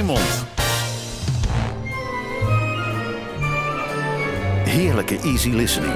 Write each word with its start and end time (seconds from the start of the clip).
Rijnmond. 0.00 0.46
Heerlijke 4.64 5.18
easy 5.18 5.48
listening. 5.48 5.94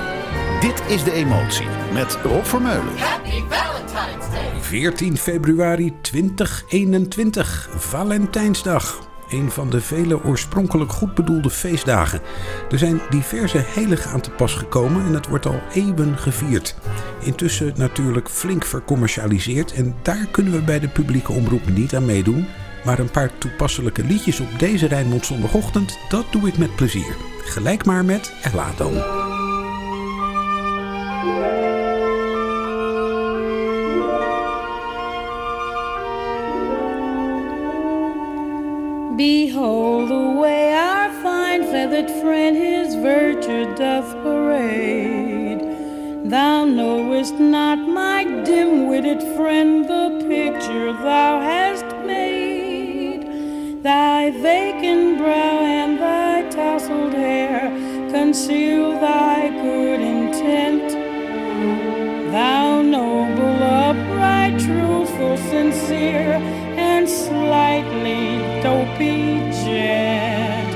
Dit 0.60 0.82
is 0.88 1.04
De 1.04 1.12
Emotie 1.12 1.66
met 1.92 2.18
Rob 2.22 2.44
Vermeulen. 2.44 2.96
Happy 2.96 3.42
Valentine's 3.48 4.30
Day. 4.30 4.60
14 4.60 5.16
februari 5.16 5.92
2021, 6.00 7.68
Valentijnsdag. 7.76 9.08
Een 9.28 9.50
van 9.50 9.70
de 9.70 9.80
vele 9.80 10.24
oorspronkelijk 10.24 10.92
goed 10.92 11.14
bedoelde 11.14 11.50
feestdagen. 11.50 12.20
Er 12.70 12.78
zijn 12.78 13.00
diverse 13.10 13.64
heiligen 13.66 14.10
aan 14.10 14.20
te 14.20 14.30
pas 14.30 14.54
gekomen 14.54 15.06
en 15.06 15.14
het 15.14 15.28
wordt 15.28 15.46
al 15.46 15.60
eeuwen 15.72 16.18
gevierd. 16.18 16.74
Intussen 17.20 17.72
natuurlijk 17.76 18.30
flink 18.30 18.64
vercommercialiseerd 18.64 19.72
en 19.72 19.94
daar 20.02 20.26
kunnen 20.30 20.52
we 20.52 20.62
bij 20.62 20.80
de 20.80 20.88
publieke 20.88 21.32
omroep 21.32 21.68
niet 21.68 21.94
aan 21.94 22.04
meedoen. 22.04 22.46
Maar 22.84 22.98
een 22.98 23.10
paar 23.10 23.30
toepasselijke 23.38 24.04
liedjes 24.04 24.40
op 24.40 24.58
deze 24.58 24.86
Rijnmond 24.86 25.26
zondagochtend, 25.26 25.98
dat 26.08 26.24
doe 26.30 26.48
ik 26.48 26.58
met 26.58 26.76
plezier. 26.76 27.16
Gelijk 27.38 27.84
maar 27.84 28.04
met 28.04 28.32
Elado. 28.42 28.90
Behold 39.16 40.08
the 40.08 40.38
way 40.40 40.72
our 40.72 41.10
fine 41.22 41.64
feathered 41.70 42.10
friend 42.10 42.56
his 42.56 42.94
virtue 42.94 43.64
doth 43.74 44.22
parade. 44.22 45.62
Thou 46.24 46.64
knowest 46.64 47.38
not, 47.38 47.78
my 47.78 48.42
dim 48.44 48.88
witted 48.88 49.22
friend, 49.36 49.86
the 49.86 50.24
picture 50.28 50.92
thou 51.02 51.40
hast. 51.40 51.93
Thy 53.84 54.30
vacant 54.30 55.18
brow 55.18 55.60
and 55.60 55.98
thy 55.98 56.48
tousled 56.48 57.12
hair 57.12 57.68
conceal 58.10 58.98
thy 58.98 59.50
good 59.50 60.00
intent. 60.00 60.90
Thou 62.32 62.80
noble, 62.80 63.62
upright, 63.62 64.58
truthful, 64.58 65.36
sincere, 65.36 66.40
and 66.78 67.06
slightly 67.06 68.38
dopey 68.62 69.52
gent. 69.52 70.72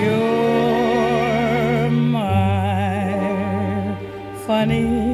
You're 0.00 1.90
my 1.90 3.94
funny 4.46 5.07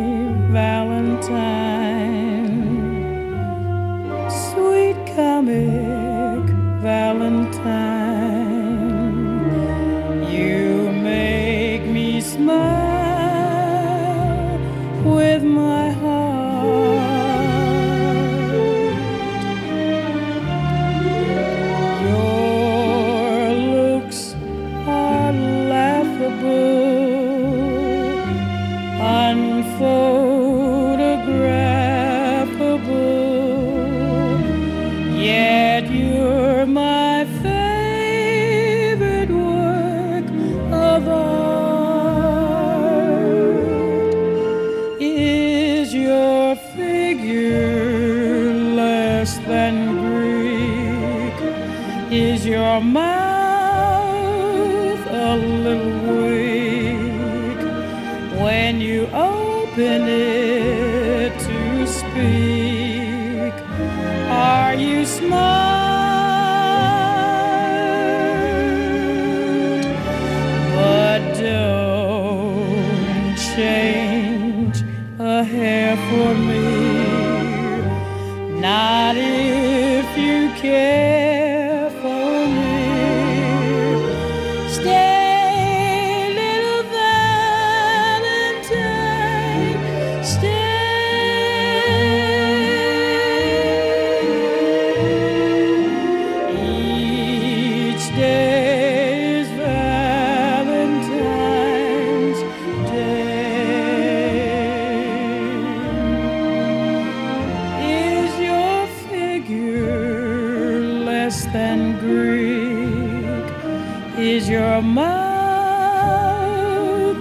Is 114.45 114.51
your 114.51 114.83
mouth 114.83 115.07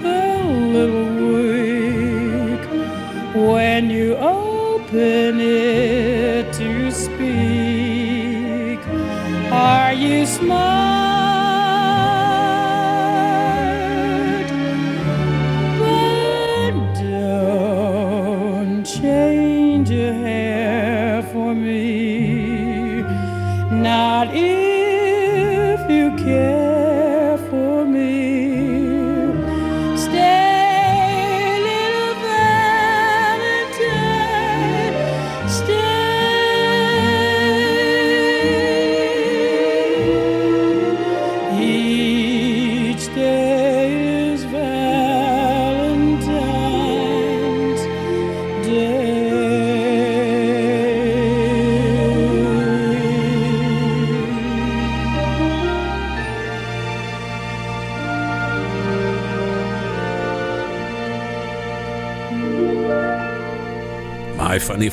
a 0.03 0.43
little 0.75 1.07
weak 1.31 2.63
when 3.33 3.89
you 3.89 4.15
open 4.17 5.39
it 5.39 6.51
to 6.51 6.91
speak? 6.91 8.79
Are 9.53 9.93
you 9.93 10.25
smart? 10.25 10.72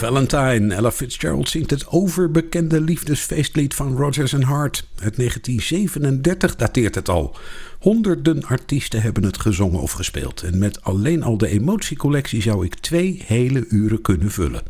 Valentine. 0.00 0.74
Ella 0.74 0.92
Fitzgerald 0.92 1.48
zingt 1.48 1.70
het 1.70 1.86
overbekende 1.88 2.80
liefdesfeestlied 2.80 3.74
van 3.74 3.96
Rodgers 3.96 4.34
and 4.34 4.42
Hart. 4.42 4.84
Uit 5.02 5.16
1937 5.16 6.56
dateert 6.56 6.94
het 6.94 7.08
al. 7.08 7.36
Honderden 7.78 8.44
artiesten 8.44 9.02
hebben 9.02 9.22
het 9.22 9.40
gezongen 9.40 9.80
of 9.80 9.92
gespeeld. 9.92 10.42
En 10.42 10.58
met 10.58 10.82
alleen 10.82 11.22
al 11.22 11.38
de 11.38 11.48
emotiecollectie 11.48 12.42
zou 12.42 12.64
ik 12.64 12.74
twee 12.74 13.22
hele 13.26 13.66
uren 13.68 14.02
kunnen 14.02 14.30
vullen. 14.30 14.62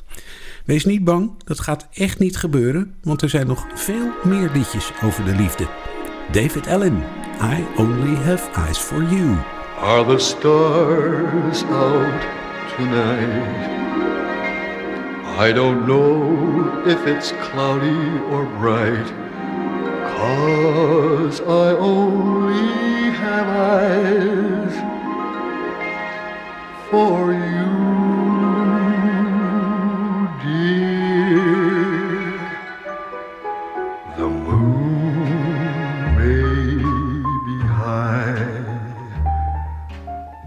Wees 0.64 0.84
niet 0.84 1.04
bang, 1.04 1.30
dat 1.44 1.60
gaat 1.60 1.88
echt 1.92 2.18
niet 2.18 2.36
gebeuren, 2.36 2.94
want 3.02 3.22
er 3.22 3.28
zijn 3.28 3.46
nog 3.46 3.66
veel 3.74 4.10
meer 4.24 4.50
liedjes 4.54 4.92
over 5.02 5.24
de 5.24 5.34
liefde. 5.34 5.68
David 6.32 6.66
Allen, 6.66 7.02
I 7.42 7.64
Only 7.76 8.14
Have 8.14 8.60
Eyes 8.60 8.78
For 8.78 9.02
You. 9.02 9.36
Are 9.80 10.16
the 10.16 10.18
stars 10.18 11.62
out 11.62 12.20
tonight? 12.76 14.09
I 15.40 15.52
don't 15.52 15.86
know 15.88 16.84
if 16.86 17.06
it's 17.06 17.32
cloudy 17.32 18.18
or 18.30 18.44
bright. 18.58 19.08
Cause 20.18 21.40
I 21.40 21.72
only 21.78 23.10
have 23.24 23.48
eyes 23.48 24.74
for 26.90 27.32
you, 27.32 27.72
dear. 30.44 31.32
The 34.18 34.28
moon 34.28 35.24
may 36.20 36.52
be 37.46 37.58
high, 37.66 38.60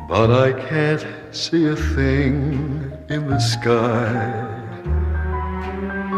but 0.08 0.30
I 0.30 0.54
can't 0.70 1.04
see 1.34 1.66
a 1.66 1.76
thing 1.76 2.92
in 3.10 3.28
the 3.28 3.40
sky. 3.40 4.53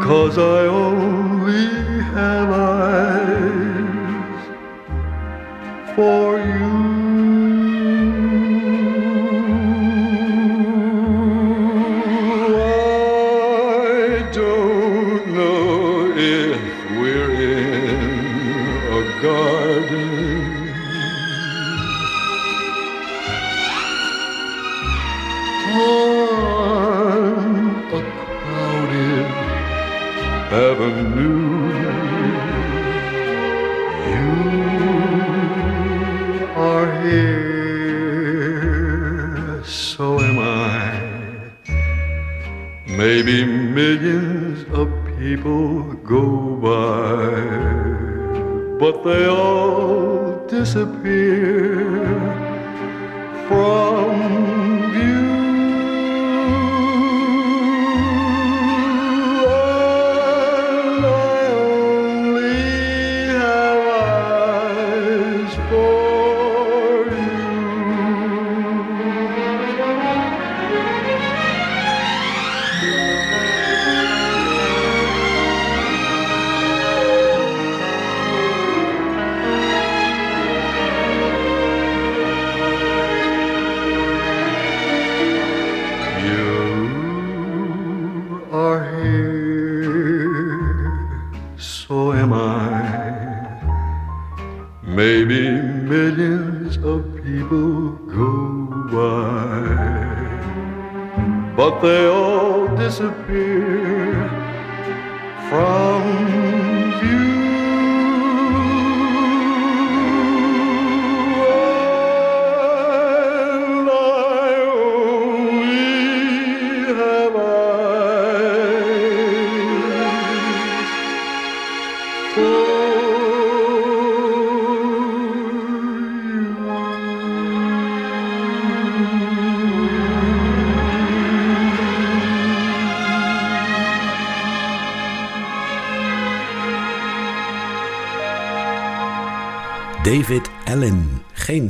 Cause 0.05 0.37
I 0.37 0.67
only 0.67 1.65
have 2.13 2.51
eyes 2.51 3.65
for 5.95 6.37
you. 6.37 6.94
Maybe 43.25 43.43
millions 43.43 44.65
of 44.69 44.87
people 45.17 45.93
go 46.13 46.57
by, 46.61 47.31
but 48.77 49.03
they 49.03 49.25
all 49.25 50.45
disappear 50.47 51.14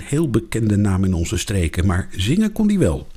heel 0.06 0.30
bekende 0.30 0.78
naam 0.78 1.04
in 1.04 1.14
onze 1.14 1.38
streken, 1.38 1.86
maar 1.86 2.08
zingen 2.12 2.52
kon 2.52 2.68
hij 2.68 2.80
wel. 2.80 3.08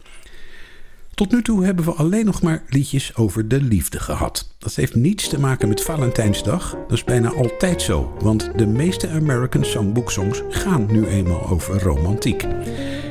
Tot 1.15 1.33
nu 1.33 1.43
toe 1.43 1.65
hebben 1.65 1.85
we 1.85 1.93
alleen 1.93 2.25
nog 2.25 2.43
maar 2.43 2.63
liedjes 2.69 3.17
over 3.17 3.49
de 3.49 3.63
liefde 3.63 4.01
gehad. 4.01 4.55
Dat 4.59 4.75
heeft 4.75 4.95
niets 4.95 5.29
te 5.29 5.41
maken 5.41 5.69
met 5.69 5.83
Valentijnsdag. 5.83 6.71
Dat 6.71 6.93
is 6.93 7.05
bijna 7.05 7.29
altijd 7.29 7.83
zo, 7.83 8.17
want 8.21 8.51
de 8.57 8.67
meeste 8.67 9.09
American 9.09 9.65
Songbook 9.65 10.11
songs 10.11 10.43
gaan 10.49 10.87
nu 10.91 11.07
eenmaal 11.07 11.49
over 11.49 11.83
romantiek. 11.83 12.47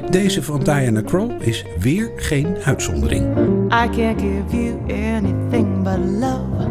Deze 0.09 0.43
van 0.43 0.63
Diana 0.63 1.01
Krall 1.01 1.37
is 1.39 1.65
weer 1.79 2.11
geen 2.15 2.57
uitzondering. 2.57 3.23
I 3.65 3.89
can't 3.89 4.21
give 4.21 4.57
you 4.57 4.79
anything 4.87 5.83
but 5.83 5.97
love, 5.97 6.69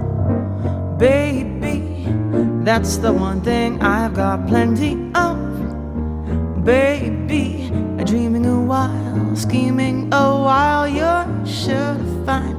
baby. 0.99 1.83
That's 2.65 3.01
the 3.01 3.13
one 3.13 3.41
thing 3.41 3.83
I've 3.83 4.15
got 4.15 4.47
plenty 4.47 4.97
of, 5.13 5.37
baby. 6.67 7.71
Dreaming 8.05 8.45
a 8.47 8.61
while, 8.61 9.35
scheming 9.35 10.11
oh, 10.13 10.37
a 10.37 10.43
while, 10.45 10.89
you're 10.89 11.47
sure 11.47 11.95
to 11.97 12.25
find 12.27 12.57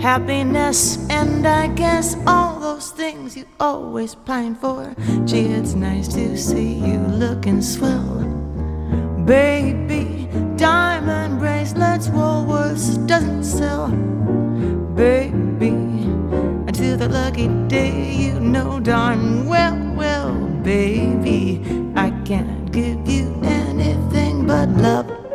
happiness, 0.00 0.98
and 1.10 1.46
I 1.46 1.66
guess 1.68 2.16
all 2.26 2.60
those 2.60 2.90
things 2.90 3.36
you 3.36 3.46
always 3.58 4.14
pine 4.14 4.54
for. 4.54 4.94
Gee, 5.24 5.46
it's 5.46 5.74
nice 5.74 6.08
to 6.14 6.36
see 6.36 6.74
you 6.74 6.98
looking 6.98 7.60
swell 7.60 8.22
baby. 9.26 10.28
Diamond 10.56 11.40
bracelets, 11.40 12.08
Woolworths 12.08 13.04
doesn't 13.06 13.44
sell, 13.44 13.88
baby. 14.94 15.74
Until 16.68 16.96
that 16.96 17.10
lucky 17.10 17.48
day, 17.66 18.14
you 18.14 18.38
know 18.38 18.78
darn 18.78 19.46
well, 19.46 19.76
well, 19.96 20.32
baby. 20.62 21.85
I 21.96 22.10
can't 22.26 22.70
give 22.70 23.08
you 23.08 23.34
anything 23.42 24.46
but 24.46 24.68
love. 24.68 25.25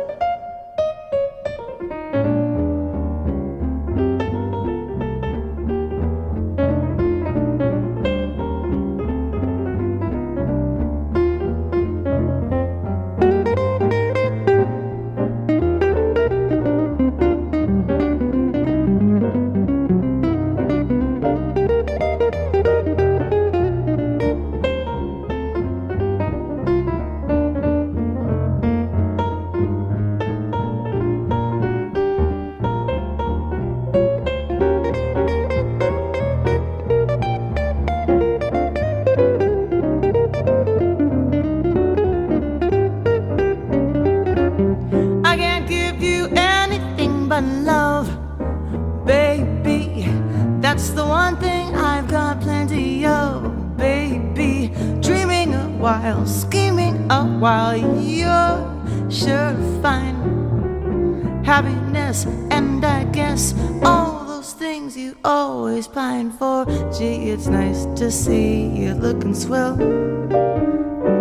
It's 67.32 67.46
nice 67.46 67.86
to 67.98 68.10
see 68.10 68.66
you 68.66 68.92
looking 68.92 69.34
swell. 69.34 69.76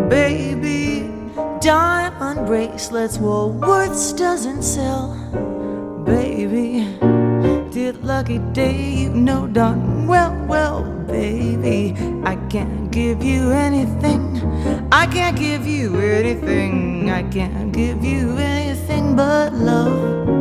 Baby, 0.10 1.10
diamond 1.62 2.48
bracelets 2.48 3.18
Woolworths 3.18 4.18
doesn't 4.18 4.62
sell. 4.62 5.15
Baby, 6.06 6.84
did 7.72 8.03
lucky 8.03 8.39
day 8.51 8.91
you 8.91 9.10
know 9.10 9.48
darn 9.48 10.06
well, 10.06 10.36
well, 10.50 10.84
baby, 11.08 11.96
I 12.25 12.36
can't 12.50 12.91
give 12.91 13.24
you 13.24 13.51
anything. 13.51 14.24
I 14.91 15.08
can't 15.08 15.38
give 15.38 15.65
you 15.65 15.98
anything. 15.98 17.10
I 17.10 17.24
can't 17.24 17.72
give 17.72 18.03
you 18.03 18.36
anything 18.38 19.15
but 19.15 19.53
love. 19.53 20.40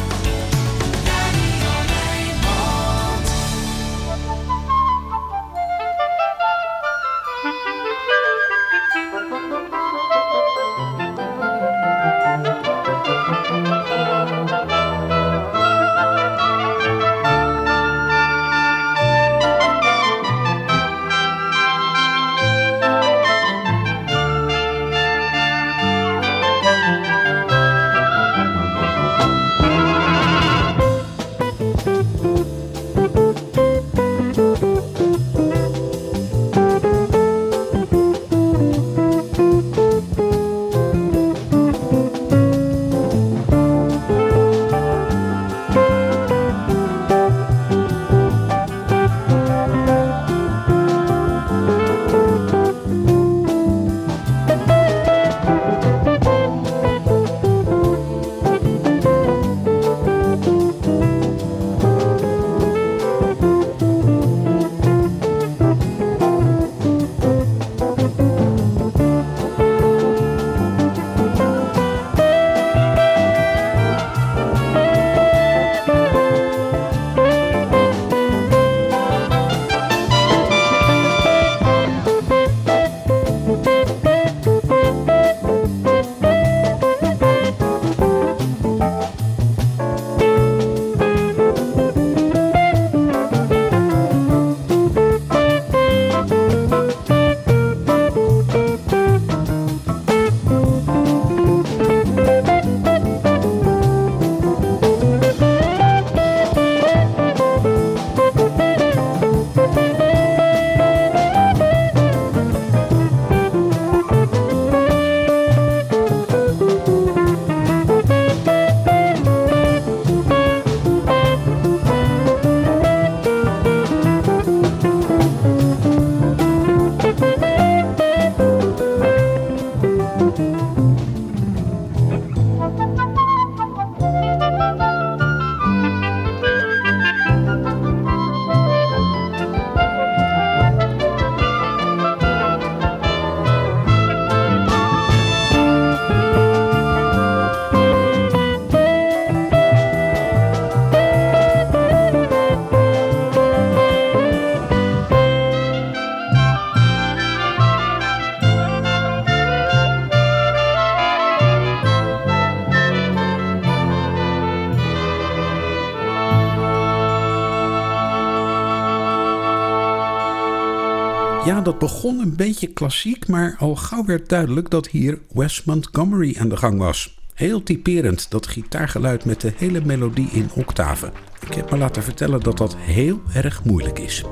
Begon 171.81 172.19
een 172.19 172.35
beetje 172.35 172.67
klassiek, 172.67 173.27
maar 173.27 173.55
al 173.59 173.75
gauw 173.75 174.05
werd 174.05 174.29
duidelijk 174.29 174.69
dat 174.69 174.87
hier 174.87 175.19
Wes 175.33 175.63
Montgomery 175.63 176.35
aan 176.39 176.49
de 176.49 176.57
gang 176.57 176.77
was. 176.77 177.19
Heel 177.33 177.63
typerend, 177.63 178.31
dat 178.31 178.47
gitaargeluid 178.47 179.25
met 179.25 179.41
de 179.41 179.53
hele 179.55 179.81
melodie 179.85 180.29
in 180.31 180.49
octaven. 180.55 181.11
Ik 181.47 181.53
heb 181.53 181.71
me 181.71 181.77
laten 181.77 182.03
vertellen 182.03 182.39
dat 182.39 182.57
dat 182.57 182.75
heel 182.77 183.21
erg 183.33 183.63
moeilijk 183.63 183.99
is. 183.99 184.23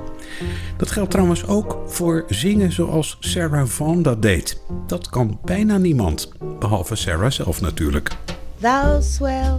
Dat 0.77 0.91
geldt 0.91 1.11
trouwens 1.11 1.45
ook 1.45 1.77
voor 1.87 2.25
zingen 2.27 2.71
zoals 2.71 3.17
Sarah 3.19 3.67
Vaughan 3.67 4.01
dat 4.01 4.21
deed. 4.21 4.61
Dat 4.87 5.09
kan 5.09 5.39
bijna 5.45 5.77
niemand, 5.77 6.31
behalve 6.59 6.95
Sarah 6.95 7.31
zelf 7.31 7.61
natuurlijk. 7.61 8.11
Thou 8.57 9.01
swell, 9.01 9.57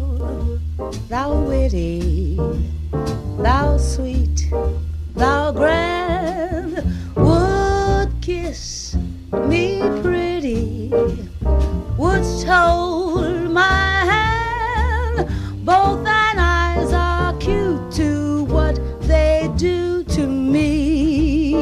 thou 1.09 1.49
witty, 1.49 2.35
thou 3.43 3.79
sweet, 3.79 4.49
thou 5.15 5.55
grand, 5.57 6.21
kiss 8.21 8.97
me 9.49 9.81
pretty, 10.03 10.91
would 11.97 12.25
hold 12.47 13.51
my 13.51 14.05
hand. 14.13 15.29
Both 15.65 16.05
thine 16.05 16.39
eyes 16.39 16.93
are 16.93 17.33
cute 17.39 17.91
to 17.93 18.45
what 18.45 18.79
they 19.03 19.51
do 19.57 20.05
to 20.05 20.27
me. 20.27 21.53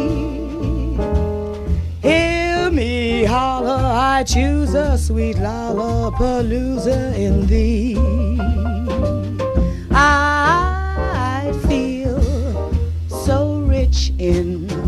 Hear 2.03 2.71
me 2.73 3.25
holler, 3.25 3.81
I 3.81 4.25
choose 4.25 4.75
a 4.75 4.99
sweet 4.99 5.37
lollapalooza 5.37 7.15
in 7.17 7.47
thee. 7.47 7.97
I 9.93 11.53
feel 11.69 12.21
so 13.09 13.61
rich 13.61 14.13
in 14.19 14.88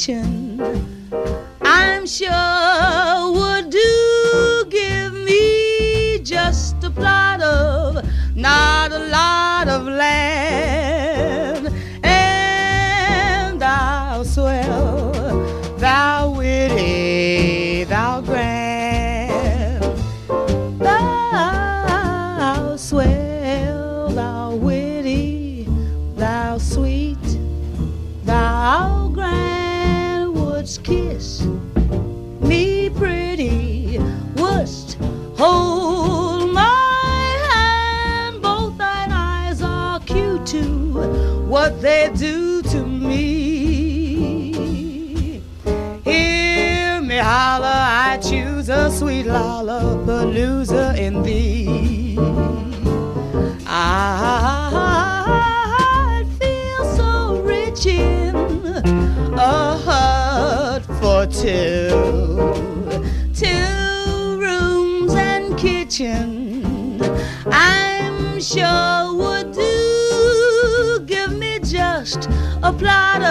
kitchen. 0.00 0.58
I'm 1.60 2.06
sure 2.06 2.49
lollapalooza 49.80 50.96
in 50.98 51.22
thee. 51.22 52.18
I 53.66 54.64
feel 56.38 56.84
so 56.96 57.40
rich 57.42 57.86
in 57.86 58.34
a 59.38 59.76
hut 59.86 60.82
for 61.00 61.26
two, 61.26 61.90
two 63.34 64.38
rooms 64.38 65.14
and 65.14 65.56
kitchen. 65.56 67.00
I'm 67.46 68.40
sure 68.40 69.14
would 69.14 69.52
do. 69.52 71.00
Give 71.06 71.32
me 71.38 71.58
just 71.60 72.28
a 72.62 72.72
plot 72.72 73.22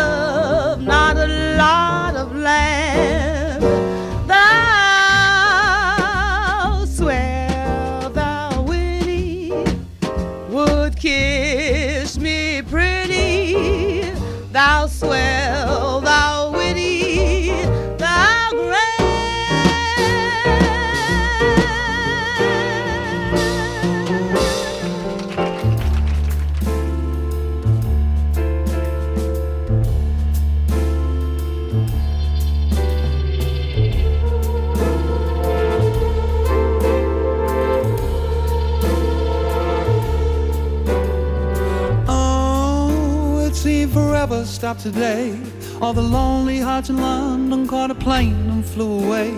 stopped 44.70 44.82
today. 44.82 45.36
All 45.82 45.94
the 45.94 46.02
lonely 46.02 46.60
hearts 46.60 46.90
in 46.90 46.98
London 46.98 47.68
caught 47.68 47.90
a 47.90 47.96
plane 47.96 48.50
and 48.52 48.64
flew 48.64 49.04
away. 49.04 49.32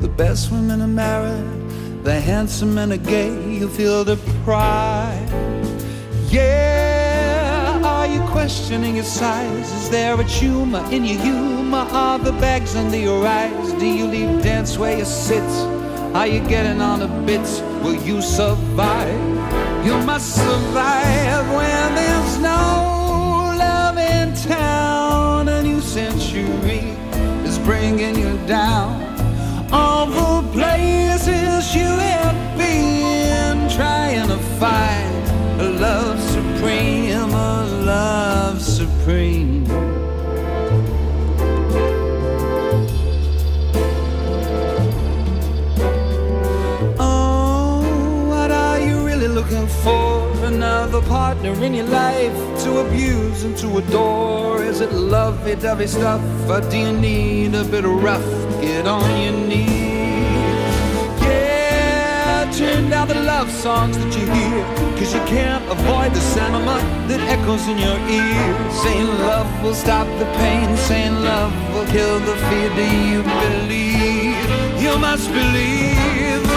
The 0.00 0.08
best 0.08 0.52
women 0.52 0.82
are 0.82 0.94
married, 1.06 2.04
the 2.04 2.20
handsome 2.20 2.74
men 2.74 2.92
are 2.92 2.98
gay. 2.98 3.32
You 3.58 3.68
feel 3.68 4.04
the 4.04 4.16
pride. 4.44 5.28
Yeah, 6.28 7.80
are 7.82 8.06
you 8.06 8.20
questioning 8.28 8.96
your 8.96 9.06
size? 9.06 9.72
Is 9.72 9.88
there 9.88 10.20
a 10.20 10.24
tumor 10.24 10.84
in 10.90 11.02
your 11.06 11.18
humor? 11.18 11.86
Are 11.90 12.18
the 12.18 12.32
bags 12.32 12.76
under 12.76 12.98
your 12.98 13.26
eyes? 13.26 13.72
Do 13.74 13.86
you 13.86 14.06
leave 14.06 14.42
dance 14.42 14.76
where 14.76 14.98
you 14.98 15.06
sit? 15.06 15.50
Are 16.14 16.26
you 16.26 16.40
getting 16.40 16.82
on 16.82 17.00
a 17.00 17.08
bit? 17.26 17.46
Will 17.82 18.00
you 18.08 18.20
survive? 18.20 19.18
You 19.86 19.96
must 20.04 20.34
survive 20.34 21.27
is 27.44 27.58
bringing 27.58 28.16
you 28.16 28.38
down. 28.46 29.02
All 29.72 30.06
the 30.06 30.48
places 30.52 31.74
you 31.74 31.82
have 31.82 32.58
been 32.58 33.68
trying 33.70 34.28
to 34.28 34.38
find 34.58 35.60
a 35.60 35.70
love 35.70 36.20
supreme, 36.20 37.30
a 37.34 37.64
love 37.84 38.17
looking 49.48 49.66
for? 49.82 50.28
Another 50.44 51.00
partner 51.02 51.52
in 51.64 51.74
your 51.74 51.86
life 51.86 52.32
to 52.64 52.80
abuse 52.80 53.44
and 53.44 53.56
to 53.58 53.78
adore? 53.78 54.62
Is 54.62 54.80
it 54.80 54.92
lovey 54.92 55.54
dovey 55.56 55.86
stuff, 55.86 56.22
or 56.48 56.60
do 56.60 56.76
you 56.76 56.92
need 56.92 57.54
a 57.54 57.64
bit 57.64 57.84
of 57.84 58.02
rough? 58.02 58.24
Get 58.60 58.86
on 58.86 59.22
your 59.22 59.32
knees. 59.32 59.68
Yeah, 61.22 62.50
turn 62.52 62.90
down 62.90 63.08
the 63.08 63.14
love 63.14 63.50
songs 63.50 63.96
that 63.98 64.12
you 64.16 64.26
hear, 64.32 64.64
cause 64.96 65.14
you 65.14 65.20
can't 65.26 65.64
avoid 65.70 66.12
the 66.14 66.20
sentiment 66.20 66.84
that 67.08 67.20
echoes 67.20 67.66
in 67.68 67.78
your 67.78 67.98
ear. 68.08 68.70
Saying 68.82 69.08
love 69.26 69.48
will 69.62 69.74
stop 69.74 70.06
the 70.18 70.26
pain, 70.36 70.76
saying 70.76 71.14
love 71.22 71.52
will 71.74 71.86
kill 71.86 72.18
the 72.20 72.36
fear. 72.48 72.68
Do 72.74 72.86
you 73.10 73.22
believe? 73.22 74.82
You 74.82 74.98
must 74.98 75.28
believe 75.28 76.47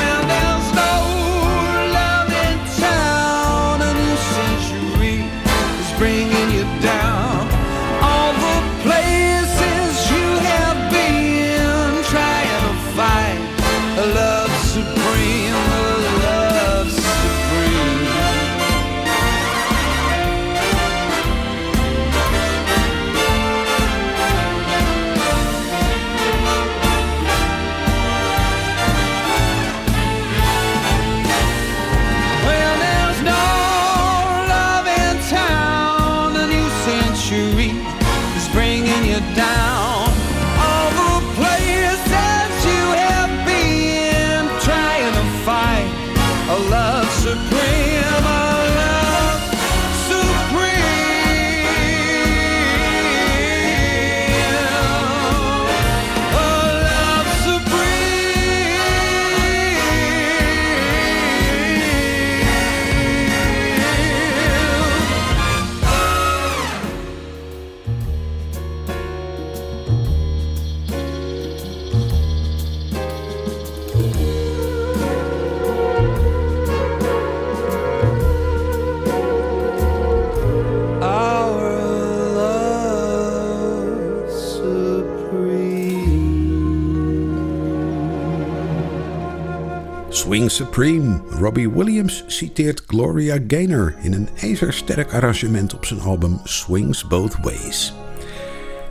Swing 90.31 90.51
Supreme. 90.51 91.21
Robbie 91.29 91.69
Williams 91.69 92.23
citeert 92.27 92.83
Gloria 92.87 93.37
Gaynor 93.47 93.95
in 94.01 94.13
een 94.13 94.29
ijzersterk 94.41 95.13
arrangement 95.13 95.73
op 95.73 95.85
zijn 95.85 95.99
album 95.99 96.39
Swings 96.43 97.07
Both 97.07 97.37
Ways. 97.41 97.93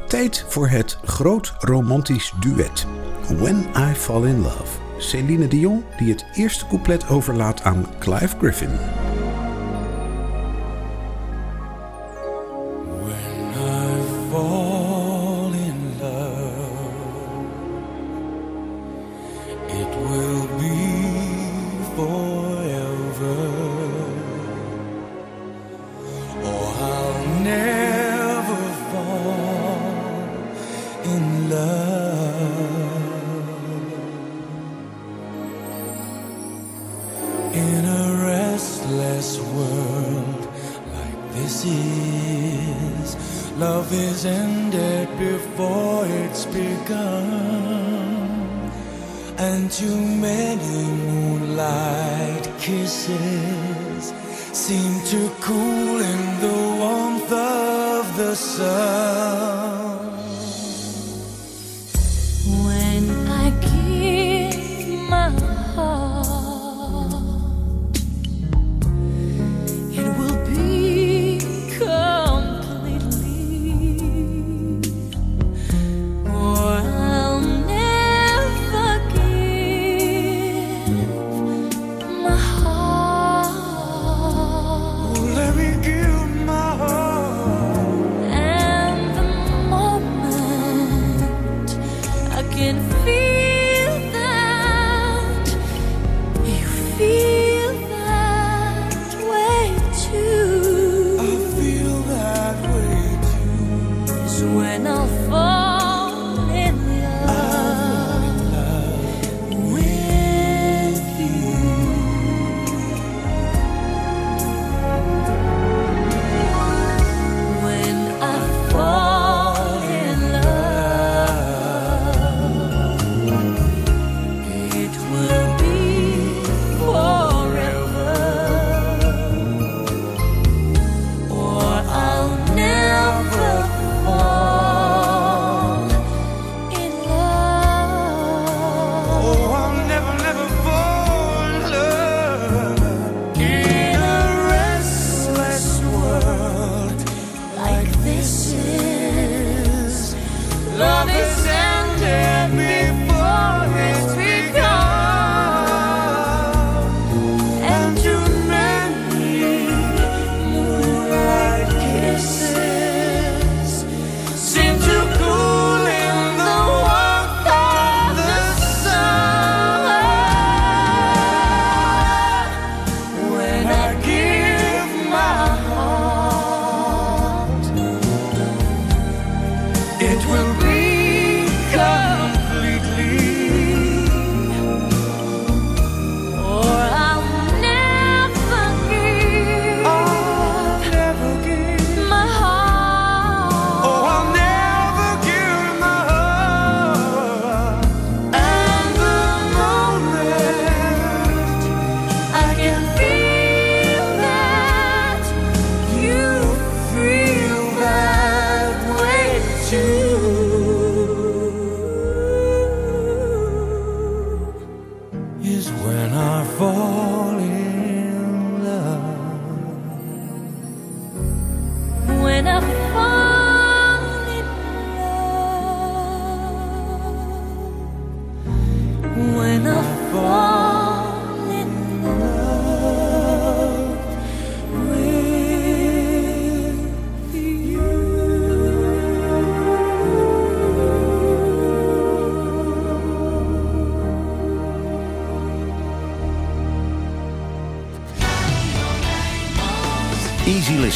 Tijd 0.07 0.45
voor 0.49 0.69
het 0.69 0.99
groot 1.05 1.55
romantisch 1.59 2.33
duet. 2.41 2.87
When 3.39 3.67
I 3.77 3.95
Fall 3.95 4.23
in 4.23 4.41
Love. 4.41 4.79
Celine 4.99 5.49
Dion 5.49 5.85
die 5.99 6.11
het 6.11 6.25
eerste 6.35 6.67
couplet 6.67 7.09
overlaat 7.09 7.63
aan 7.63 7.87
Clive 7.99 8.37
Griffin. 8.39 9.00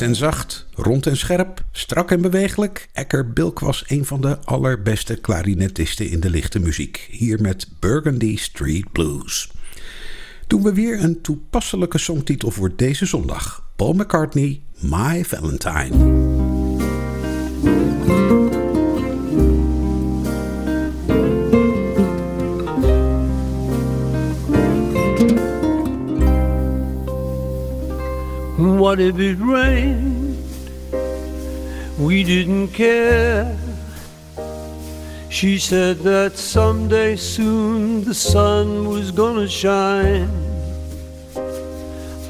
En 0.00 0.14
zacht, 0.14 0.66
rond 0.74 1.06
en 1.06 1.16
scherp, 1.16 1.64
strak 1.72 2.10
en 2.10 2.20
bewegelijk. 2.20 2.88
Ecker 2.92 3.32
Bilk 3.32 3.58
was 3.58 3.84
een 3.86 4.04
van 4.04 4.20
de 4.20 4.38
allerbeste 4.44 5.16
klarinetisten 5.16 6.10
in 6.10 6.20
de 6.20 6.30
lichte 6.30 6.58
muziek. 6.58 7.08
Hier 7.10 7.40
met 7.40 7.68
Burgundy 7.80 8.36
Street 8.36 8.92
Blues. 8.92 9.50
Doen 10.46 10.62
we 10.62 10.74
weer 10.74 11.04
een 11.04 11.20
toepasselijke 11.20 11.98
songtitel 11.98 12.50
voor 12.50 12.76
deze 12.76 13.06
zondag. 13.06 13.70
Paul 13.76 13.92
McCartney, 13.92 14.62
My 14.80 15.24
Valentine. 15.24 16.49
What 28.90 28.98
if 28.98 29.20
it 29.20 29.36
rained? 29.38 30.36
We 31.96 32.24
didn't 32.24 32.70
care. 32.70 33.56
She 35.28 35.60
said 35.60 35.98
that 35.98 36.36
someday 36.36 37.14
soon 37.14 38.02
the 38.02 38.14
sun 38.14 38.88
was 38.88 39.12
gonna 39.12 39.46
shine. 39.46 40.28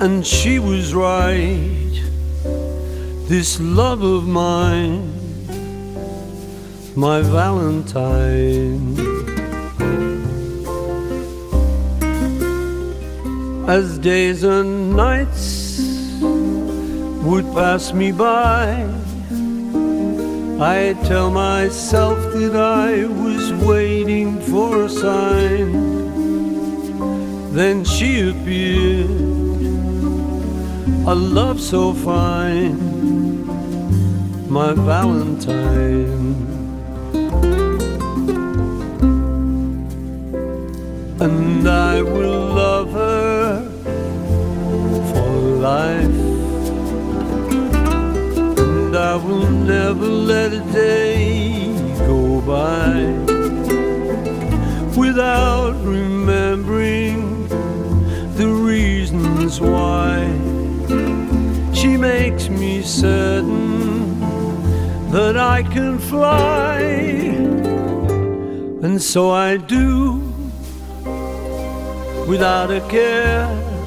And 0.00 0.26
she 0.26 0.58
was 0.58 0.92
right. 0.92 1.96
This 3.26 3.58
love 3.58 4.02
of 4.02 4.28
mine, 4.28 5.08
my 6.94 7.22
Valentine. 7.22 8.98
As 13.66 13.96
days 13.96 14.42
and 14.44 14.94
nights 14.94 15.69
would 17.22 17.44
pass 17.52 17.92
me 17.92 18.12
by. 18.12 18.86
I 20.60 20.94
tell 21.04 21.30
myself 21.30 22.18
that 22.34 22.56
I 22.56 23.04
was 23.06 23.52
waiting 23.64 24.40
for 24.40 24.84
a 24.84 24.88
sign. 24.88 25.72
Then 27.52 27.84
she 27.84 28.30
appeared, 28.30 29.10
a 31.06 31.14
love 31.14 31.60
so 31.60 31.92
fine, 31.92 32.78
my 34.48 34.72
Valentine. 34.72 36.36
And 41.20 41.68
I 41.68 42.00
will 42.02 42.46
love 42.54 42.92
her 42.92 43.68
for 45.12 45.30
life 45.68 46.09
I 49.10 49.16
will 49.16 49.50
never 49.50 50.06
let 50.06 50.52
a 50.52 50.60
day 50.72 51.74
go 52.06 52.40
by 52.42 52.94
without 54.96 55.74
remembering 55.82 57.48
the 58.36 58.46
reasons 58.46 59.60
why 59.60 60.14
she 61.74 61.96
makes 61.96 62.48
me 62.48 62.82
certain 62.82 64.20
that 65.10 65.36
I 65.36 65.64
can 65.64 65.98
fly, 65.98 66.78
and 68.84 69.02
so 69.02 69.30
I 69.32 69.56
do 69.56 70.20
without 72.28 72.70
a 72.70 72.80
care. 72.88 73.79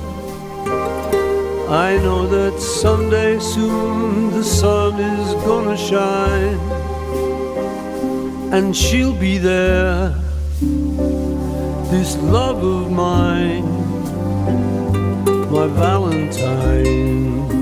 I 1.74 1.98
know 1.98 2.28
that 2.28 2.60
someday 2.60 3.40
soon 3.40 4.30
the 4.30 4.44
sun 4.44 5.00
is 5.00 5.34
gonna 5.44 5.76
shine 5.76 6.60
and 8.54 8.78
she'll 8.78 9.16
be 9.16 9.40
there. 9.40 10.14
This 11.90 12.16
love 12.18 12.64
of 12.64 12.92
mine, 12.92 13.66
my 15.50 15.66
Valentine. 15.66 17.53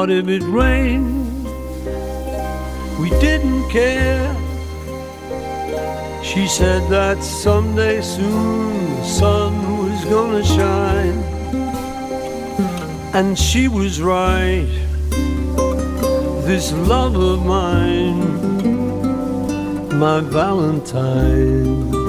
What 0.00 0.10
if 0.10 0.28
it 0.28 0.42
rained? 0.44 1.44
We 2.98 3.10
didn't 3.20 3.68
care. 3.68 4.34
She 6.24 6.48
said 6.48 6.88
that 6.88 7.22
someday 7.22 8.00
soon 8.00 8.96
the 8.96 9.04
sun 9.04 9.52
was 9.76 10.02
gonna 10.06 10.42
shine. 10.42 11.18
And 13.12 13.38
she 13.38 13.68
was 13.68 14.00
right. 14.00 14.70
This 16.48 16.72
love 16.72 17.16
of 17.16 17.44
mine, 17.44 18.22
my 19.98 20.20
Valentine. 20.20 21.99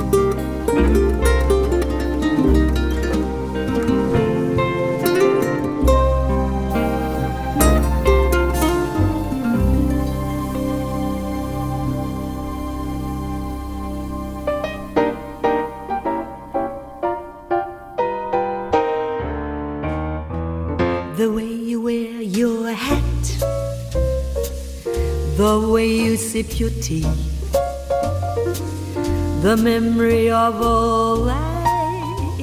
The 21.17 21.29
way 21.29 21.45
you 21.45 21.81
wear 21.81 22.21
your 22.21 22.71
hat, 22.71 23.23
the 25.37 25.69
way 25.71 25.87
you 25.87 26.15
sip 26.17 26.59
your 26.59 26.69
tea, 26.81 27.05
the 29.41 29.55
memory 29.61 30.31
of 30.31 30.61
all 30.61 31.17
that. 31.25 32.41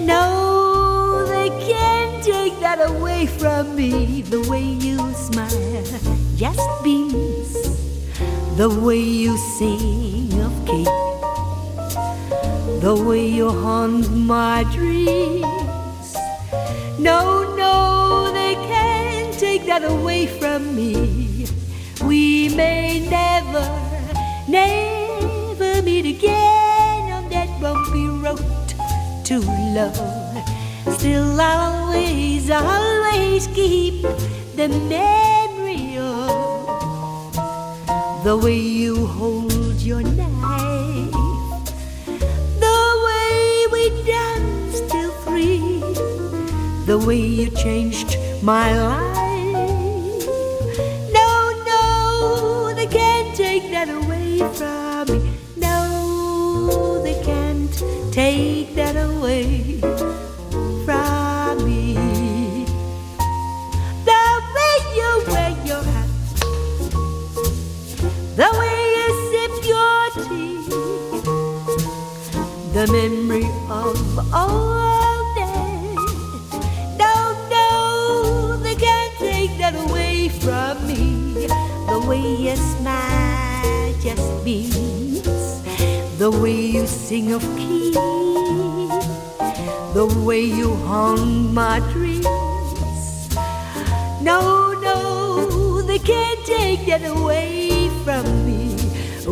No, 0.00 1.26
they 1.26 1.50
can't 1.66 2.22
take 2.24 2.58
that 2.60 2.78
away 2.88 3.26
from 3.26 3.74
me. 3.74 4.22
The 4.22 4.40
way 4.48 4.62
you 4.62 4.96
smile 5.14 5.84
just 6.36 6.68
beams, 6.84 7.52
the 8.56 8.70
way 8.70 9.00
you 9.00 9.36
sing 9.58 10.32
of 10.40 10.54
Kate, 10.64 10.86
the 12.80 12.94
way 12.94 13.26
you 13.26 13.50
haunt 13.50 14.10
my 14.12 14.64
dreams. 14.72 15.44
No, 16.98 17.47
they 18.32 18.54
can't 18.54 19.32
take 19.38 19.66
that 19.66 19.84
away 19.84 20.26
from 20.26 20.74
me. 20.74 21.46
We 22.04 22.48
may 22.54 23.00
never, 23.08 23.64
never 24.48 25.82
meet 25.82 26.06
again 26.06 27.12
on 27.12 27.28
that 27.30 27.48
bumpy 27.60 28.06
road 28.24 28.68
to 29.26 29.40
love. 29.74 30.94
Still, 30.96 31.40
I'll 31.40 31.86
always, 31.86 32.50
always 32.50 33.46
keep 33.48 34.02
the 34.56 34.68
memory 34.68 35.98
of 35.98 37.34
the 38.24 38.36
way 38.36 38.58
you 38.58 39.06
hold 39.06 39.80
your 39.80 40.02
knife, 40.02 40.57
the 46.88 46.98
way 46.98 47.20
you 47.20 47.50
changed 47.50 48.16
my 48.42 48.72
life. 48.72 50.24
No, 51.12 51.30
no, 51.66 52.72
they 52.74 52.86
can't 52.86 53.36
take 53.36 53.70
that 53.72 53.90
away 53.90 54.38
from 54.56 55.04
me. 55.12 55.30
No, 55.58 57.02
they 57.02 57.22
can't 57.22 57.70
take 58.10 58.74
that 58.74 58.96
away 58.96 59.80
from 60.86 61.62
me. 61.66 62.64
The 64.08 64.24
way 64.56 64.76
you 64.98 65.10
wear 65.28 65.52
your 65.68 65.84
hat, 65.92 66.10
the 68.40 68.48
way 68.60 68.78
you 68.96 69.08
sip 69.28 69.54
your 69.72 70.00
tea, 70.24 70.54
the 72.72 72.84
memory 72.90 73.47
way 82.08 82.36
you 82.36 82.56
smile 82.56 83.92
just 84.00 84.44
the 86.18 86.30
way 86.42 86.60
you 86.60 86.86
sing 86.86 87.32
of 87.32 87.42
key, 87.56 87.92
the 89.92 90.06
way 90.24 90.40
you 90.40 90.74
haunt 90.86 91.52
my 91.52 91.80
dreams. 91.92 92.24
No, 94.22 94.72
no, 94.82 95.82
they 95.82 95.98
can't 95.98 96.40
take 96.46 96.86
that 96.86 97.04
away 97.04 97.90
from 98.04 98.24
me. 98.46 98.74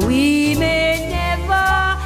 We 0.07 0.55
may 0.55 1.09
never, 1.09 1.99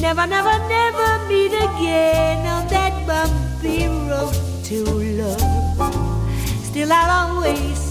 never, 0.00 0.26
never, 0.26 0.58
never 0.68 1.28
meet 1.28 1.54
again 1.54 2.44
on 2.46 2.66
that 2.68 2.94
bumpy 3.06 3.86
road 3.86 4.34
to 4.64 4.84
love. 5.22 5.84
Still, 6.64 6.92
I'll 6.92 7.36
always 7.36 7.83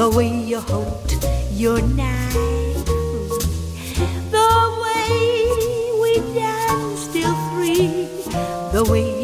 the 0.00 0.08
way 0.08 0.34
you 0.34 0.58
hold 0.60 1.12
your 1.52 1.78
knife, 1.82 2.86
the 4.30 4.52
way 4.82 5.92
we 6.00 6.14
danced 6.32 7.12
till 7.12 7.34
three, 7.50 8.08
the 8.72 8.82
way 8.90 9.19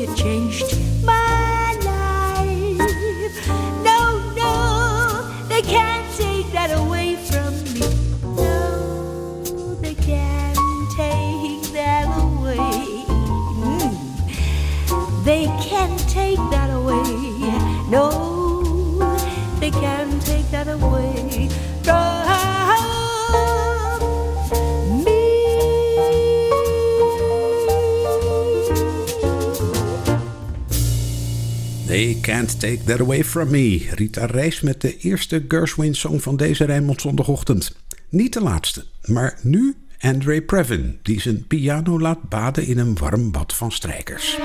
They 31.96 32.18
Can't 32.20 32.61
Take 32.61 32.85
That 32.85 33.00
Away 33.00 33.24
From 33.24 33.50
Me. 33.50 33.87
Rita 33.94 34.24
Reis 34.26 34.61
met 34.61 34.80
de 34.80 34.96
eerste 34.96 35.44
Gershwin 35.48 35.94
song 35.94 36.18
van 36.18 36.37
deze 36.37 36.64
Rijnmond 36.64 37.00
zondagochtend. 37.00 37.76
Niet 38.09 38.32
de 38.32 38.40
laatste, 38.40 38.85
maar 39.04 39.38
nu 39.42 39.74
Andre 40.00 40.42
Previn, 40.42 40.98
die 41.02 41.20
zijn 41.20 41.46
piano 41.46 42.00
laat 42.00 42.28
baden 42.28 42.66
in 42.66 42.78
een 42.78 42.96
warm 42.98 43.30
bad 43.30 43.54
van 43.54 43.72
strijkers. 43.72 44.38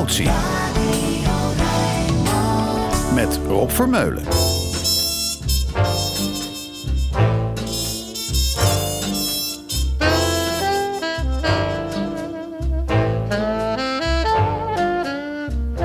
Emotie. 0.00 0.30
Met 3.14 3.38
Rob 3.46 3.70
Vermeulen. 3.70 4.26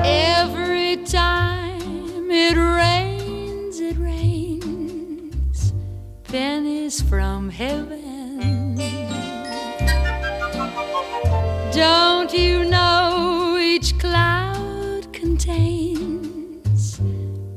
Every 0.02 0.96
time 1.04 2.30
it 2.30 2.56
rains, 2.56 3.80
it 3.80 3.98
rains 3.98 5.72
pennies 6.24 7.02
from 7.02 7.50
heaven. 7.50 8.76
Don't 11.72 12.05
contains 15.46 17.00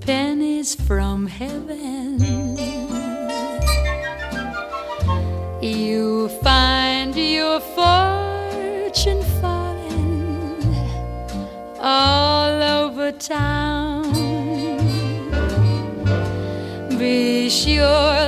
pennies 0.02 0.76
from 0.76 1.26
heaven. 1.26 2.20
You 5.62 6.30
find 6.44 7.16
your 7.16 7.60
fortune 7.60 9.24
falling 9.42 10.64
all 11.80 12.62
over 12.62 13.12
town. 13.12 14.14
Be 17.00 17.50
sure 17.50 18.19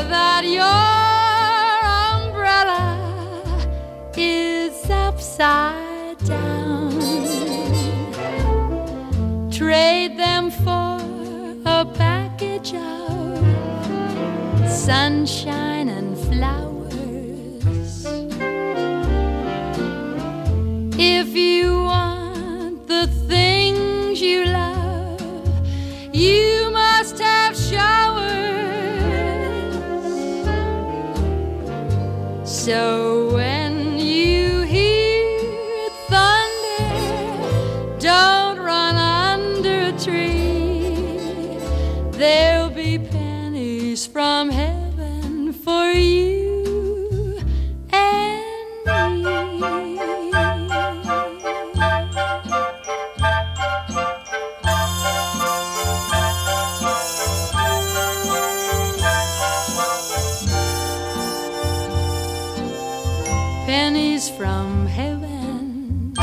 from 64.30 64.86
heaven. 64.86 66.14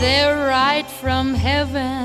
They're 0.00 0.48
right 0.48 0.86
from 1.00 1.34
heaven. 1.34 2.01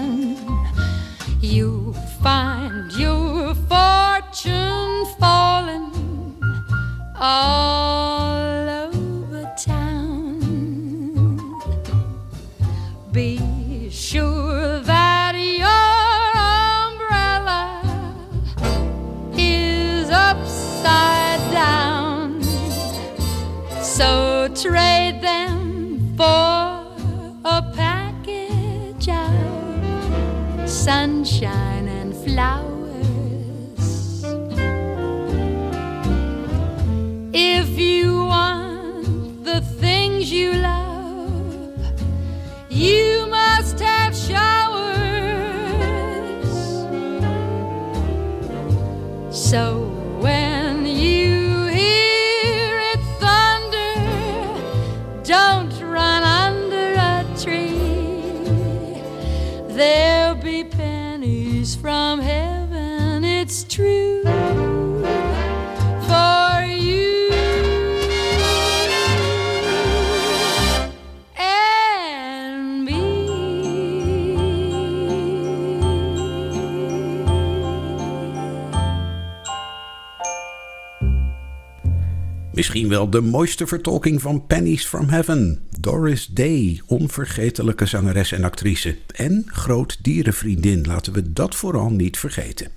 Misschien 82.57 82.89
wel 82.89 83.09
de 83.09 83.21
mooiste 83.21 83.67
vertolking 83.67 84.21
van 84.21 84.45
Pennies 84.45 84.85
from 84.85 85.09
Heaven. 85.09 85.59
Doris 85.79 86.25
Day, 86.25 86.81
onvergetelijke 86.85 87.85
zangeres 87.85 88.31
en 88.31 88.43
actrice. 88.43 88.97
En 89.15 89.43
groot 89.45 89.97
dierenvriendin, 90.01 90.85
laten 90.85 91.13
we 91.13 91.33
dat 91.33 91.55
vooral 91.55 91.89
niet 91.89 92.17
vergeten. 92.17 92.71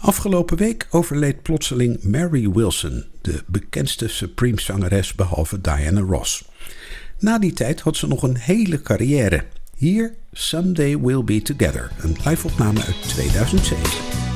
Afgelopen 0.00 0.56
week 0.56 0.86
overleed 0.90 1.42
plotseling 1.42 2.02
Mary 2.02 2.50
Wilson, 2.50 3.04
de 3.20 3.42
bekendste 3.46 4.08
Supreme-zangeres 4.08 5.14
behalve 5.14 5.60
Diana 5.60 6.00
Ross. 6.00 6.44
Na 7.18 7.38
die 7.38 7.52
tijd 7.52 7.80
had 7.80 7.96
ze 7.96 8.06
nog 8.06 8.22
een 8.22 8.36
hele 8.36 8.82
carrière. 8.82 9.44
Hier 9.76 10.14
Someday 10.32 10.98
We'll 10.98 11.24
Be 11.24 11.42
Together, 11.42 11.90
een 12.00 12.16
live-opname 12.24 12.84
uit 12.84 13.02
2007. 13.02 14.27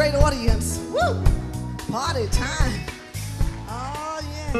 Great 0.00 0.14
audience. 0.14 0.80
Woo! 0.94 1.12
Party 1.92 2.26
time. 2.28 2.72
Oh 3.68 4.18
yeah. 4.32 4.54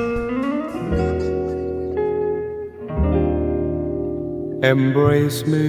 Embrace 4.71 5.47
me, 5.47 5.63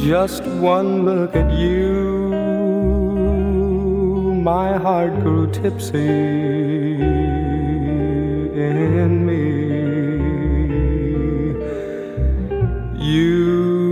Just 0.06 0.44
one 0.44 1.04
look 1.04 1.34
at 1.34 1.50
you, 1.50 2.30
my 4.40 4.78
heart 4.78 5.18
grew 5.18 5.50
tipsy 5.50 5.98
in 8.68 9.26
me. 9.26 9.42
You 13.04 13.82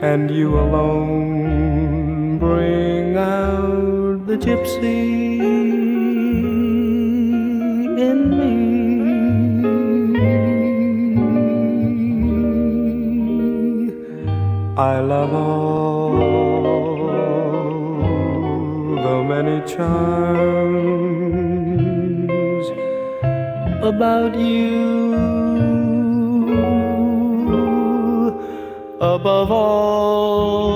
and 0.00 0.30
you 0.30 0.56
alone 0.56 2.38
bring 2.38 3.16
out 3.16 4.24
the 4.28 4.36
gypsy 4.36 5.40
in 7.98 8.30
me. 8.30 8.61
I 14.76 15.00
love 15.00 15.34
all 15.34 16.16
the 18.96 19.22
many 19.22 19.60
charms 19.66 19.92
about 23.84 24.34
you. 24.34 25.12
Above 28.98 29.50
all, 29.50 30.72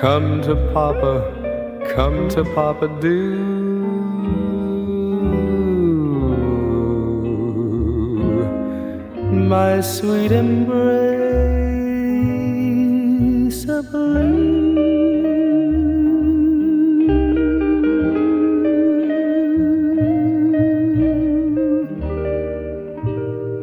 Come 0.00 0.42
to 0.42 0.54
Papa, 0.72 1.14
come 1.92 2.28
to 2.28 2.44
Papa, 2.54 2.86
do 3.00 3.34
my 9.50 9.80
sweet 9.80 10.30
embrace. 10.30 11.18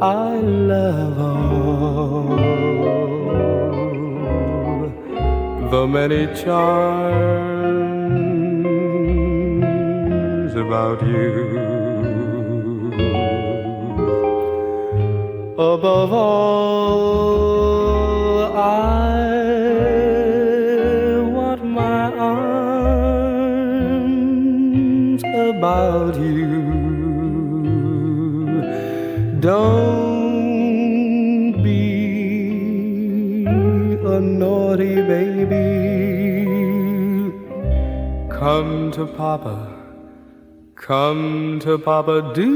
I 0.01 0.39
love 0.41 1.17
all 1.19 1.34
the 5.76 5.86
many 5.86 6.23
charms 6.41 6.86
about 10.65 10.99
you. 11.05 11.34
Above 15.73 16.11
all, 16.13 17.36
I 18.53 19.19
want 21.36 21.61
my 21.65 22.03
arms 22.32 23.23
about 25.23 26.15
you. 26.15 26.53
Don't 29.41 29.84
Come 38.45 38.91
to 38.91 39.07
Papa, 39.07 39.57
come 40.75 41.57
to 41.61 41.79
Papa, 41.79 42.31
do. 42.35 42.51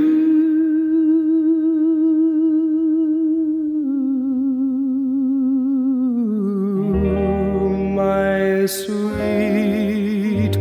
my 7.96 8.68
sweet 8.68 10.56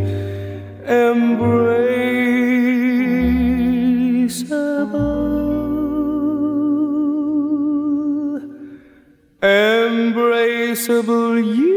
embraceable, 0.87 1.59
embraceable 9.43 11.37
you. 11.55 11.68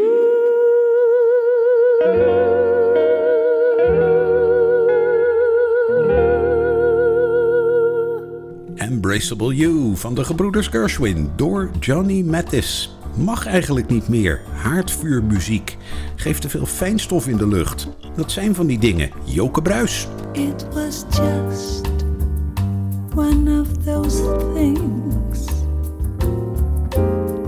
Embraceable 9.13 9.55
You 9.55 9.97
van 9.97 10.15
de 10.15 10.25
gebroeders 10.25 10.67
Gershwin 10.67 11.31
door 11.37 11.71
Johnny 11.81 12.23
Mathis. 12.23 12.97
Mag 13.17 13.47
eigenlijk 13.47 13.89
niet 13.89 14.09
meer. 14.09 14.41
Haardvuurmuziek. 14.55 15.77
Geeft 16.17 16.41
te 16.41 16.49
veel 16.49 16.67
fijnstof 16.67 17.29
in 17.29 17.37
de 17.37 17.47
lucht. 17.47 17.89
Dat 18.17 18.33
zijn 18.33 18.55
van 18.55 18.67
die 18.67 18.79
dingen. 18.79 19.11
Joke 19.25 19.63
Bruis. 19.63 20.09
It 20.33 20.67
was 20.75 21.05
just 21.09 21.81
one 23.15 23.61
of 23.61 23.85
those 23.85 24.23
things. 24.55 25.47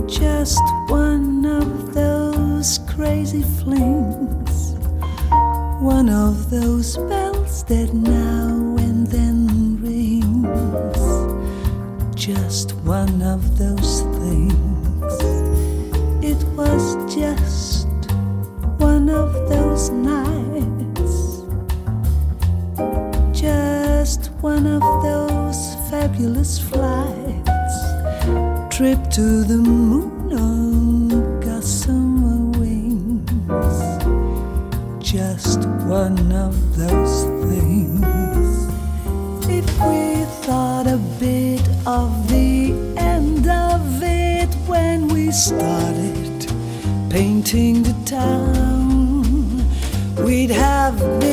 Just 0.06 0.62
one 0.86 1.60
of 1.60 1.92
those 1.94 2.80
crazy 2.96 3.42
flings. 3.58 4.72
One 5.80 6.28
of 6.28 6.48
those 6.50 6.98
bells 7.08 7.64
that 7.64 7.92
now 7.92 8.76
and 8.78 9.10
then. 9.10 9.33
Just 12.24 12.72
one 12.86 13.20
of 13.20 13.58
those 13.58 14.00
things. 14.16 15.12
It 16.24 16.42
was 16.56 17.14
just 17.14 17.86
one 18.78 19.10
of 19.10 19.34
those 19.50 19.90
nights. 19.90 21.42
Just 23.38 24.30
one 24.40 24.66
of 24.66 24.80
those 25.02 25.74
fabulous 25.90 26.58
flights. 26.58 27.76
Trip 28.74 29.10
to 29.10 29.44
the 29.44 29.58
moon 29.58 30.13
painting 47.54 47.84
the 47.84 47.94
town. 48.04 49.64
We'd 50.24 50.50
have 50.50 51.23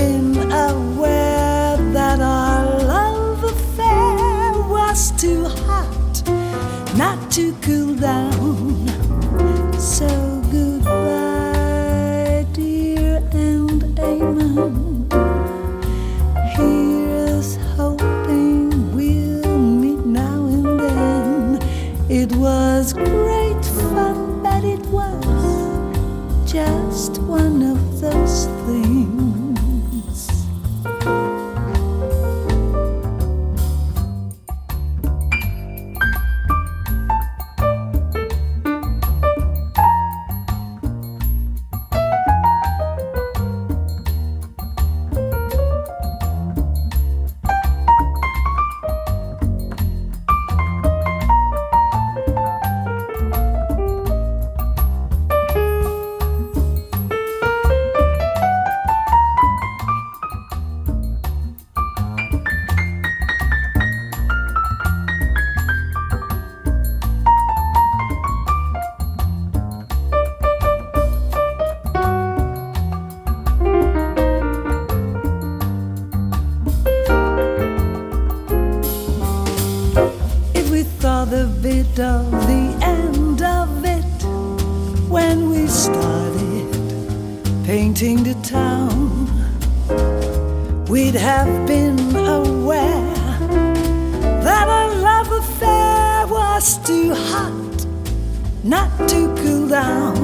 not 98.72 98.89
to 99.09 99.36
cool 99.36 99.67
down. 99.67 100.15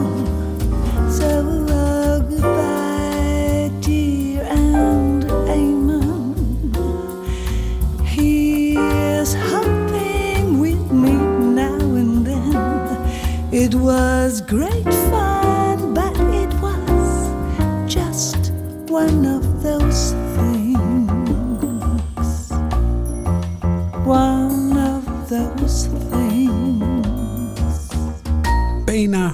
So 1.11 1.27
oh, 1.69 2.21
goodbye, 2.29 3.69
dear 3.81 4.43
and 4.43 5.25
amen. 5.49 6.73
Here's 8.05 9.33
hoping 9.33 10.59
we'd 10.59 10.89
meet 10.89 11.27
now 11.61 11.75
and 12.01 12.25
then. 12.25 13.51
It 13.51 13.75
was 13.75 14.39
great. 14.39 14.96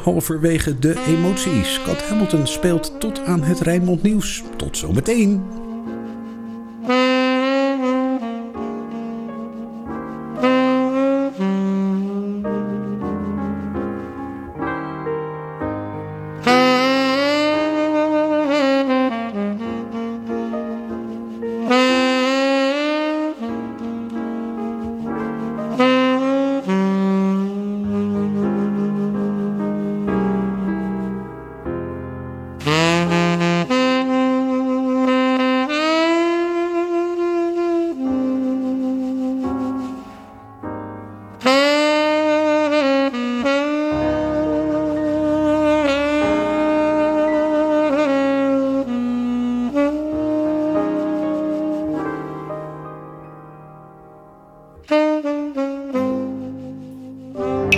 halverwege 0.03 0.79
de 0.79 1.03
emoties. 1.07 1.81
Kat 1.85 2.03
Hamilton 2.03 2.47
speelt 2.47 2.99
tot 2.99 3.25
aan 3.25 3.43
het 3.43 3.59
Rijnmond 3.59 4.03
Nieuws. 4.03 4.43
Tot 4.57 4.77
zometeen. 4.77 5.62